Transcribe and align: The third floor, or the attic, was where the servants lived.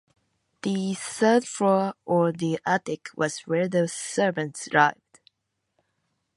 The 0.63 0.95
third 0.95 1.45
floor, 1.47 1.93
or 2.05 2.31
the 2.31 2.59
attic, 2.65 3.09
was 3.15 3.41
where 3.41 3.67
the 3.69 3.87
servants 3.87 4.67
lived. 4.73 5.19